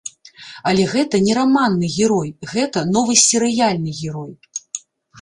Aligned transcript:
Але 0.71 0.85
гэта 0.93 1.19
не 1.25 1.33
раманны 1.39 1.91
герой, 1.97 2.33
гэта 2.57 2.87
новы 2.97 3.21
серыяльны 3.29 3.99
герой. 4.03 4.31